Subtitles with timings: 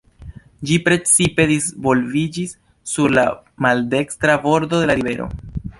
[0.69, 2.57] Ĝi precipe disvolviĝis
[2.95, 3.29] sur la
[3.67, 5.33] maldekstra bordo de la rivero.